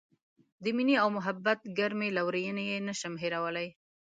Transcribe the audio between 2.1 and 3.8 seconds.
لورینې یې نه شم هیرولای.